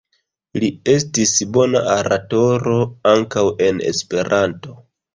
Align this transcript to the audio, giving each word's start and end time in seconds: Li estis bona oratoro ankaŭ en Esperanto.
Li 0.63 0.69
estis 0.93 1.33
bona 1.59 1.83
oratoro 1.97 2.81
ankaŭ 3.15 3.47
en 3.71 3.89
Esperanto. 3.95 4.81